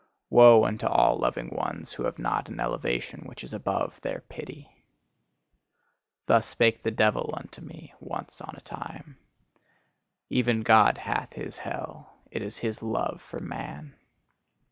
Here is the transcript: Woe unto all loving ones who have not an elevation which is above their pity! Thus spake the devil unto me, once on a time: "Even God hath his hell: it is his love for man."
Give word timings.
Woe 0.31 0.63
unto 0.65 0.87
all 0.87 1.19
loving 1.19 1.49
ones 1.51 1.93
who 1.93 2.05
have 2.05 2.17
not 2.17 2.49
an 2.49 2.59
elevation 2.59 3.19
which 3.27 3.43
is 3.43 3.53
above 3.53 4.01
their 4.01 4.21
pity! 4.29 4.67
Thus 6.25 6.47
spake 6.47 6.81
the 6.81 6.89
devil 6.89 7.29
unto 7.37 7.61
me, 7.61 7.93
once 7.99 8.41
on 8.41 8.55
a 8.57 8.61
time: 8.61 9.19
"Even 10.27 10.63
God 10.63 10.97
hath 10.97 11.33
his 11.33 11.59
hell: 11.59 12.13
it 12.31 12.41
is 12.41 12.57
his 12.57 12.81
love 12.81 13.21
for 13.21 13.39
man." 13.39 13.93